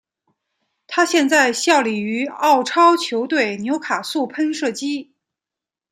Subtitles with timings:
[0.87, 5.13] 他现在效力于澳超球队纽卡素喷射机。